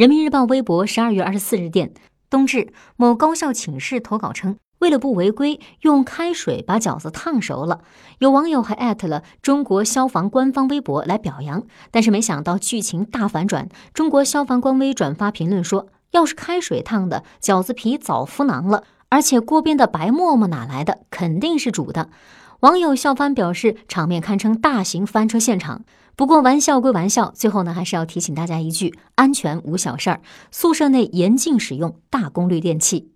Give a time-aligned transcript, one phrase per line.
[0.00, 1.92] 人民日报微博十二月二十四日电，
[2.30, 7.82] 冬至，某高校寝室投稿称，为了不违规，用开水把饺子烫熟了。
[8.18, 21.00] 有网友还艾特了中国消防官方微博来表扬，但是没想到剧情大反转，中国消防官微转发评论说，要是开水烫的，饺子皮早敷囊了，而且锅边的白沫沫哪来的？
[21.10, 22.08] 肯定是煮的。
[22.60, 25.82] 网友笑翻表示，场面堪称大型翻车现场。
[26.14, 30.20] 不过玩笑归玩笑，最后呢还是要提醒大家一句：安全无小事儿，
[30.50, 33.12] 宿舍内严禁使用大功率电器。